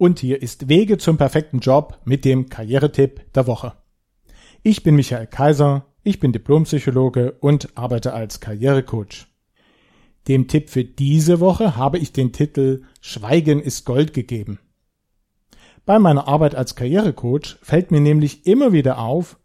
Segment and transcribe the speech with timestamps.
[0.00, 3.74] Und hier ist Wege zum perfekten Job mit dem Karrieretipp der Woche.
[4.62, 9.26] Ich bin Michael Kaiser, ich bin Diplompsychologe und arbeite als Karrierecoach.
[10.26, 14.58] Dem Tipp für diese Woche habe ich den Titel Schweigen ist Gold gegeben.
[15.84, 19.38] Bei meiner Arbeit als Karrierecoach fällt mir nämlich immer wieder auf,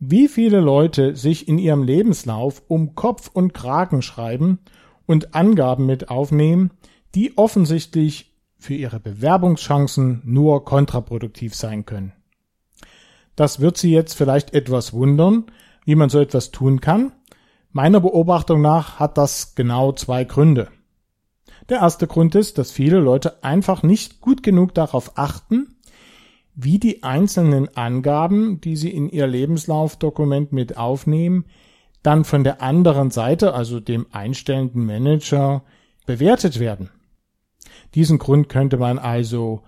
[0.00, 4.58] wie viele Leute sich in ihrem Lebenslauf um Kopf und Kragen schreiben
[5.06, 6.72] und Angaben mit aufnehmen,
[7.14, 8.33] die offensichtlich
[8.64, 12.14] für ihre Bewerbungschancen nur kontraproduktiv sein können.
[13.36, 15.44] Das wird Sie jetzt vielleicht etwas wundern,
[15.84, 17.12] wie man so etwas tun kann.
[17.72, 20.68] Meiner Beobachtung nach hat das genau zwei Gründe.
[21.68, 25.76] Der erste Grund ist, dass viele Leute einfach nicht gut genug darauf achten,
[26.54, 31.44] wie die einzelnen Angaben, die sie in ihr Lebenslaufdokument mit aufnehmen,
[32.02, 35.64] dann von der anderen Seite, also dem einstellenden Manager,
[36.06, 36.88] bewertet werden.
[37.94, 39.62] Diesen Grund könnte man also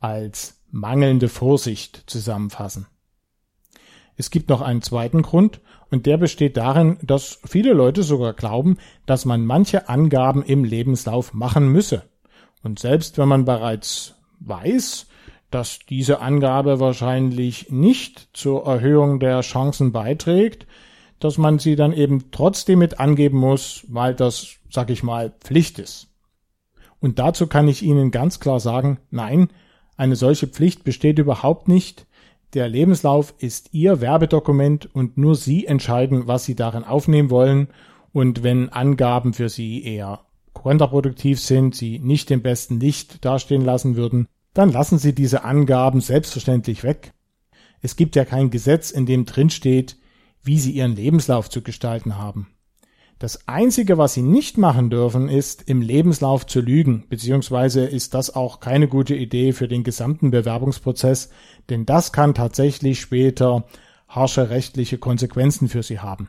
[0.00, 2.86] als mangelnde Vorsicht zusammenfassen.
[4.16, 5.60] Es gibt noch einen zweiten Grund,
[5.92, 11.34] und der besteht darin, dass viele Leute sogar glauben, dass man manche Angaben im Lebenslauf
[11.34, 12.04] machen müsse.
[12.62, 15.06] Und selbst wenn man bereits weiß,
[15.50, 20.66] dass diese Angabe wahrscheinlich nicht zur Erhöhung der Chancen beiträgt,
[21.20, 25.78] dass man sie dann eben trotzdem mit angeben muss, weil das, sag ich mal, Pflicht
[25.78, 26.08] ist.
[27.02, 29.48] Und dazu kann ich Ihnen ganz klar sagen, nein,
[29.96, 32.06] eine solche Pflicht besteht überhaupt nicht.
[32.54, 37.68] Der Lebenslauf ist Ihr Werbedokument und nur Sie entscheiden, was Sie darin aufnehmen wollen.
[38.12, 40.20] Und wenn Angaben für Sie eher
[40.52, 46.00] kontraproduktiv sind, Sie nicht im besten Licht dastehen lassen würden, dann lassen Sie diese Angaben
[46.00, 47.14] selbstverständlich weg.
[47.80, 49.96] Es gibt ja kein Gesetz, in dem drin steht,
[50.44, 52.46] wie Sie Ihren Lebenslauf zu gestalten haben.
[53.18, 58.34] Das Einzige, was Sie nicht machen dürfen, ist, im Lebenslauf zu lügen, beziehungsweise ist das
[58.34, 61.30] auch keine gute Idee für den gesamten Bewerbungsprozess,
[61.70, 63.64] denn das kann tatsächlich später
[64.08, 66.28] harsche rechtliche Konsequenzen für Sie haben.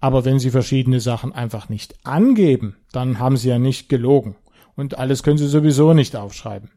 [0.00, 4.34] Aber wenn Sie verschiedene Sachen einfach nicht angeben, dann haben Sie ja nicht gelogen.
[4.74, 6.70] Und alles können Sie sowieso nicht aufschreiben.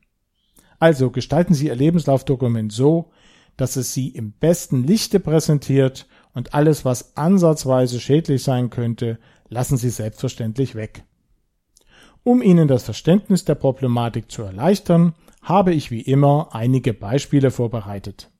[0.79, 3.11] Also gestalten Sie Ihr Lebenslaufdokument so,
[3.57, 9.17] dass es Sie im besten Lichte präsentiert und alles, was ansatzweise schädlich sein könnte,
[9.47, 11.03] lassen Sie selbstverständlich weg.
[12.23, 18.31] Um Ihnen das Verständnis der Problematik zu erleichtern, habe ich wie immer einige Beispiele vorbereitet.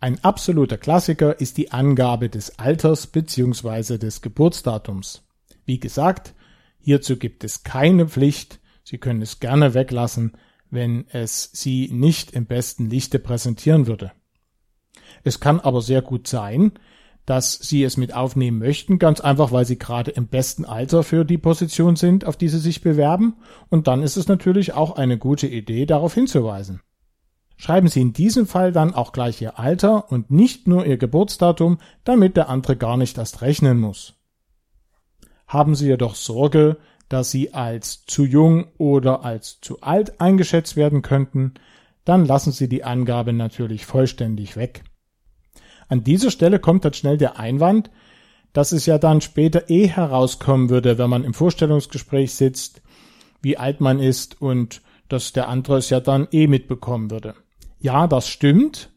[0.00, 3.98] Ein absoluter Klassiker ist die Angabe des Alters bzw.
[3.98, 5.24] des Geburtsdatums.
[5.64, 6.34] Wie gesagt,
[6.78, 10.32] hierzu gibt es keine Pflicht, Sie können es gerne weglassen,
[10.70, 14.12] wenn es Sie nicht im besten Lichte präsentieren würde.
[15.24, 16.72] Es kann aber sehr gut sein,
[17.28, 21.26] dass Sie es mit aufnehmen möchten, ganz einfach, weil Sie gerade im besten Alter für
[21.26, 23.36] die Position sind, auf die Sie sich bewerben,
[23.68, 26.80] und dann ist es natürlich auch eine gute Idee, darauf hinzuweisen.
[27.58, 31.78] Schreiben Sie in diesem Fall dann auch gleich Ihr Alter und nicht nur Ihr Geburtsdatum,
[32.04, 34.14] damit der andere gar nicht erst rechnen muss.
[35.46, 36.78] Haben Sie jedoch Sorge,
[37.08, 41.54] dass sie als zu jung oder als zu alt eingeschätzt werden könnten,
[42.04, 44.82] dann lassen Sie die Angabe natürlich vollständig weg.
[45.88, 47.90] An dieser Stelle kommt dann schnell der Einwand,
[48.52, 52.82] dass es ja dann später eh herauskommen würde, wenn man im Vorstellungsgespräch sitzt,
[53.42, 57.34] wie alt man ist und dass der andere es ja dann eh mitbekommen würde.
[57.80, 58.90] Ja, das stimmt,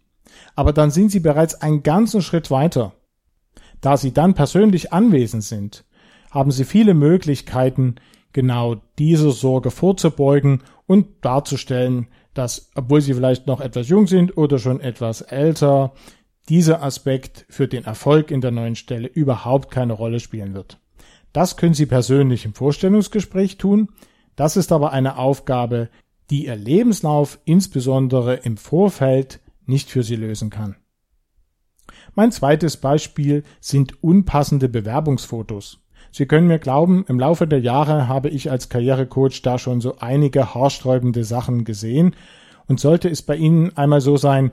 [0.56, 2.94] aber dann sind Sie bereits einen ganzen Schritt weiter.
[3.79, 5.85] Da Sie dann persönlich anwesend sind,
[6.31, 7.96] haben sie viele Möglichkeiten,
[8.34, 14.58] genau dieser Sorge vorzubeugen und darzustellen, dass, obwohl sie vielleicht noch etwas jung sind oder
[14.58, 15.94] schon etwas älter,
[16.50, 20.79] dieser Aspekt für den Erfolg in der neuen Stelle überhaupt keine Rolle spielen wird.
[21.34, 23.90] Das können Sie persönlich im Vorstellungsgespräch tun.
[24.35, 25.90] Das ist aber eine Aufgabe,
[26.29, 30.75] die Ihr Lebenslauf insbesondere im Vorfeld nicht für Sie lösen kann.
[32.16, 35.79] Mein zweites Beispiel sind unpassende Bewerbungsfotos.
[36.12, 39.97] Sie können mir glauben, im Laufe der Jahre habe ich als Karrierecoach da schon so
[39.99, 42.16] einige haarsträubende Sachen gesehen.
[42.67, 44.52] Und sollte es bei Ihnen einmal so sein,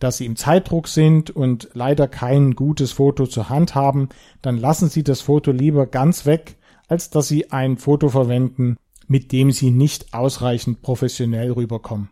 [0.00, 4.08] dass Sie im Zeitdruck sind und leider kein gutes Foto zur Hand haben,
[4.42, 6.56] dann lassen Sie das Foto lieber ganz weg,
[6.88, 8.76] als dass Sie ein Foto verwenden,
[9.06, 12.08] mit dem Sie nicht ausreichend professionell rüberkommen.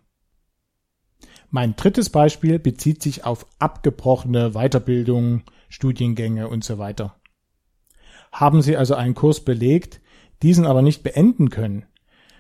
[1.51, 7.17] Mein drittes Beispiel bezieht sich auf abgebrochene Weiterbildungen, Studiengänge und so weiter.
[8.31, 10.03] Haben Sie also einen Kurs belegt,
[10.43, 11.87] diesen aber nicht beenden können,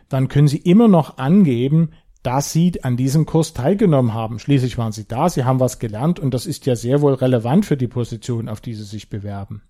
[0.09, 1.91] dann können Sie immer noch angeben,
[2.23, 4.39] dass Sie an diesem Kurs teilgenommen haben.
[4.39, 7.65] Schließlich waren Sie da, Sie haben was gelernt und das ist ja sehr wohl relevant
[7.67, 9.63] für die Position, auf die Sie sich bewerben.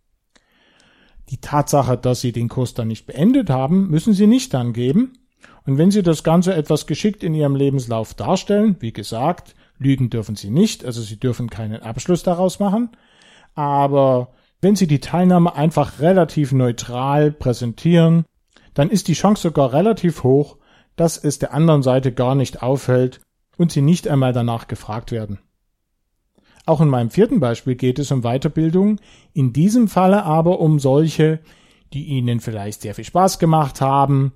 [1.31, 5.13] Die Tatsache, dass Sie den Kurs dann nicht beendet haben, müssen Sie nicht angeben.
[5.67, 10.35] Und wenn Sie das Ganze etwas geschickt in Ihrem Lebenslauf darstellen, wie gesagt, lügen dürfen
[10.35, 12.91] Sie nicht, also Sie dürfen keinen Abschluss daraus machen,
[13.55, 18.25] aber wenn Sie die Teilnahme einfach relativ neutral präsentieren,
[18.75, 20.57] dann ist die Chance sogar relativ hoch,
[21.01, 23.21] dass es der anderen Seite gar nicht auffällt
[23.57, 25.39] und Sie nicht einmal danach gefragt werden.
[26.67, 29.01] Auch in meinem vierten Beispiel geht es um Weiterbildung,
[29.33, 31.41] in diesem Falle aber um solche,
[31.95, 34.33] die Ihnen vielleicht sehr viel Spaß gemacht haben,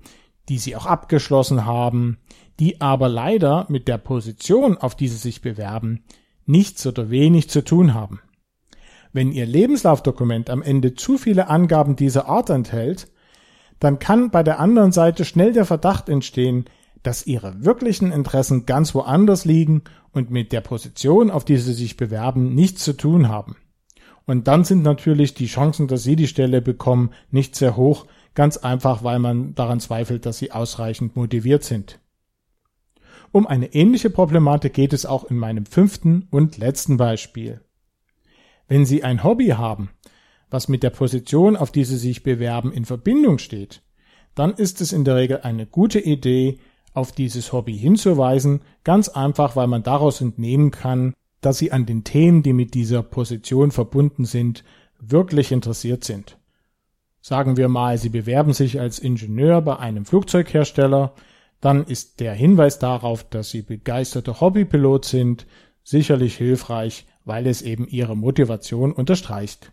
[0.49, 2.17] die Sie auch abgeschlossen haben,
[2.59, 6.03] die aber leider mit der Position, auf die Sie sich bewerben,
[6.45, 8.19] nichts oder wenig zu tun haben.
[9.11, 13.11] Wenn Ihr Lebenslaufdokument am Ende zu viele Angaben dieser Art enthält,
[13.83, 16.65] dann kann bei der anderen Seite schnell der Verdacht entstehen,
[17.01, 21.97] dass Ihre wirklichen Interessen ganz woanders liegen und mit der Position, auf die Sie sich
[21.97, 23.57] bewerben, nichts zu tun haben.
[24.25, 28.57] Und dann sind natürlich die Chancen, dass Sie die Stelle bekommen, nicht sehr hoch, ganz
[28.57, 31.99] einfach, weil man daran zweifelt, dass Sie ausreichend motiviert sind.
[33.33, 37.61] Um eine ähnliche Problematik geht es auch in meinem fünften und letzten Beispiel.
[38.67, 39.89] Wenn Sie ein Hobby haben,
[40.53, 43.81] was mit der Position, auf die Sie sich bewerben, in Verbindung steht,
[44.35, 46.59] dann ist es in der Regel eine gute Idee,
[46.93, 52.03] auf dieses Hobby hinzuweisen, ganz einfach, weil man daraus entnehmen kann, dass Sie an den
[52.03, 54.63] Themen, die mit dieser Position verbunden sind,
[54.99, 56.37] wirklich interessiert sind.
[57.19, 61.15] Sagen wir mal, Sie bewerben sich als Ingenieur bei einem Flugzeughersteller,
[61.61, 65.47] dann ist der Hinweis darauf, dass Sie begeisterter Hobbypilot sind,
[65.83, 69.71] sicherlich hilfreich, weil es eben ihre Motivation unterstreicht.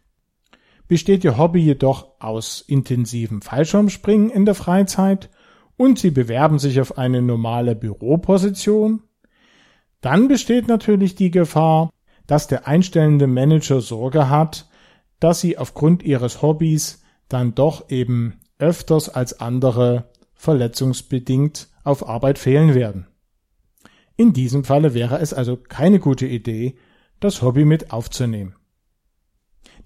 [0.90, 5.30] Besteht ihr Hobby jedoch aus intensivem Fallschirmspringen in der Freizeit
[5.76, 9.04] und sie bewerben sich auf eine normale Büroposition,
[10.00, 11.90] dann besteht natürlich die Gefahr,
[12.26, 14.68] dass der einstellende Manager Sorge hat,
[15.20, 22.74] dass sie aufgrund ihres Hobbys dann doch eben öfters als andere verletzungsbedingt auf Arbeit fehlen
[22.74, 23.06] werden.
[24.16, 26.74] In diesem Falle wäre es also keine gute Idee,
[27.20, 28.56] das Hobby mit aufzunehmen.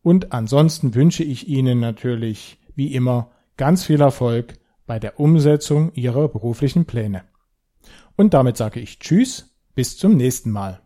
[0.02, 6.28] Und ansonsten wünsche ich Ihnen natürlich, wie immer, ganz viel Erfolg bei der Umsetzung Ihrer
[6.28, 7.24] beruflichen Pläne.
[8.16, 10.82] Und damit sage ich Tschüss, bis zum nächsten Mal.